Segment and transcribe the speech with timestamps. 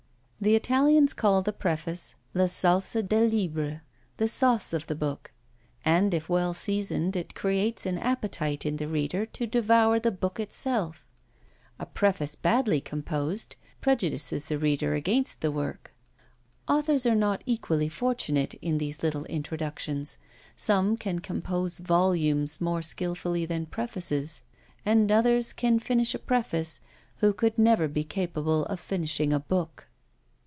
[0.43, 3.83] The Italians call the preface La salsa del libra,
[4.17, 5.31] the sauce of the book,
[5.85, 10.39] and if well seasoned it creates an appetite in the reader to devour the book
[10.39, 11.05] itself.
[11.77, 15.93] A preface badly composed prejudices the reader against the work.
[16.67, 20.17] Authors are not equally fortunate in these little introductions;
[20.57, 24.41] some can compose volumes more skilfully than prefaces,
[24.87, 26.81] and others can finish a preface
[27.17, 29.87] who could never be capable of finishing a book.